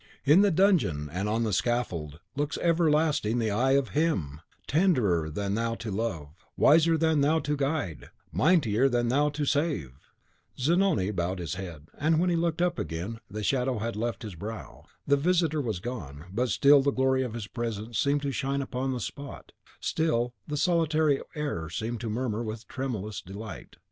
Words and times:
In 0.25 0.41
the 0.41 0.49
dungeon 0.49 1.11
and 1.11 1.29
on 1.29 1.43
the 1.43 1.53
scaffold 1.53 2.19
looks 2.35 2.57
everlasting 2.59 3.37
the 3.37 3.51
Eye 3.51 3.73
of 3.73 3.89
HIM, 3.89 4.41
tenderer 4.65 5.29
than 5.29 5.53
thou 5.53 5.75
to 5.75 5.91
love, 5.91 6.43
wiser 6.57 6.97
than 6.97 7.21
thou 7.21 7.37
to 7.41 7.55
guide, 7.55 8.09
mightier 8.31 8.89
than 8.89 9.09
thou 9.09 9.29
to 9.29 9.45
save!" 9.45 9.91
Zanoni 10.57 11.11
bowed 11.11 11.37
his 11.37 11.53
head; 11.53 11.85
and 11.99 12.19
when 12.19 12.31
he 12.31 12.35
looked 12.35 12.63
up 12.63 12.79
again, 12.79 13.19
the 13.29 13.41
last 13.41 13.45
shadow 13.45 13.77
had 13.77 13.95
left 13.95 14.23
his 14.23 14.33
brow. 14.33 14.85
The 15.05 15.17
visitor 15.17 15.61
was 15.61 15.79
gone; 15.79 16.25
but 16.33 16.49
still 16.49 16.81
the 16.81 16.89
glory 16.89 17.21
of 17.21 17.35
his 17.35 17.45
presence 17.45 17.99
seemed 17.99 18.23
to 18.23 18.31
shine 18.31 18.63
upon 18.63 18.93
the 18.93 18.99
spot, 18.99 19.51
still 19.79 20.33
the 20.47 20.57
solitary 20.57 21.21
air 21.35 21.69
seemed 21.69 22.01
to 22.01 22.09
murmur 22.09 22.41
with 22.41 22.67
tremulous 22.67 23.21
delight. 23.21 23.75